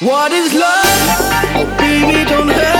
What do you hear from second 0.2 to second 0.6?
is